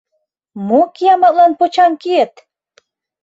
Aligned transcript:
—Мо 0.67 0.81
кияматлан 0.95 1.51
почаҥ 1.59 1.91
киет! 2.01 2.33